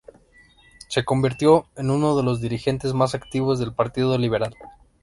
[0.89, 4.55] Se convirtió en uno de los dirigentes más activos del partido liberal.